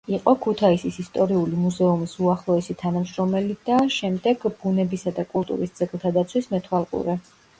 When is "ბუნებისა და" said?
4.63-5.27